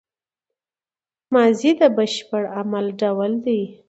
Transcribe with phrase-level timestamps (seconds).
[1.33, 3.61] ماضي د بشپړ عمل ډول دئ.